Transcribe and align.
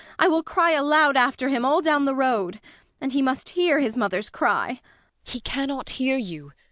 I 0.17 0.27
will 0.27 0.41
cry 0.41 0.71
aloud 0.71 1.15
after 1.15 1.49
him 1.49 1.63
all 1.63 1.79
down 1.79 2.05
the 2.05 2.15
road. 2.15 2.59
And 2.99 3.13
he 3.13 3.21
must 3.21 3.49
hear 3.49 3.77
his 3.77 3.95
mother's 3.95 4.31
cry! 4.31 4.65
ELLA 4.65 4.67
RENTHEIM. 4.77 4.83
He 5.25 5.39
cannot 5.41 5.89
hear 5.91 6.17
you. 6.17 6.53